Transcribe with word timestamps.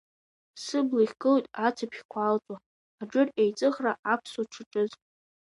Сыбла 0.63 0.99
ихгылоит 1.03 1.45
ацыԥхьқәа 1.65 2.19
алҵуа, 2.29 2.57
Аџыр 3.01 3.27
еиҵыхра 3.41 3.93
аԥсуа 4.13 4.43
дшаҿыз. 4.47 4.91